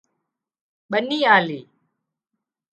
[0.91, 1.59] ٻنِي آلي